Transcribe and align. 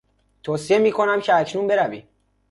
توصیه 0.43 0.77
میکنم 0.77 1.21
که 1.21 1.35
اکنون 1.35 1.67
بروی. 1.67 2.03